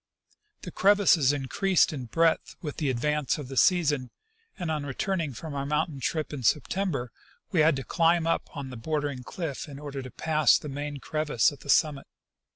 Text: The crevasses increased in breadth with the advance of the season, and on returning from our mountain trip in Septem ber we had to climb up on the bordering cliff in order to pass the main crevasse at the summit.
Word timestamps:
The 0.63 0.71
crevasses 0.71 1.31
increased 1.31 1.93
in 1.93 2.05
breadth 2.05 2.55
with 2.59 2.77
the 2.77 2.89
advance 2.89 3.37
of 3.37 3.49
the 3.49 3.55
season, 3.55 4.09
and 4.57 4.71
on 4.71 4.83
returning 4.83 5.31
from 5.35 5.53
our 5.53 5.63
mountain 5.63 5.99
trip 5.99 6.33
in 6.33 6.41
Septem 6.41 6.89
ber 6.89 7.11
we 7.51 7.59
had 7.59 7.75
to 7.75 7.83
climb 7.83 8.25
up 8.25 8.49
on 8.57 8.71
the 8.71 8.77
bordering 8.77 9.21
cliff 9.21 9.69
in 9.69 9.77
order 9.77 10.01
to 10.01 10.09
pass 10.09 10.57
the 10.57 10.69
main 10.69 10.97
crevasse 10.97 11.51
at 11.51 11.59
the 11.59 11.69
summit. 11.69 12.07